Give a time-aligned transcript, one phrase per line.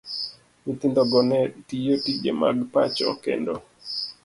[0.63, 3.53] Nyithindogo ne tiyo tije mag pacho, kendo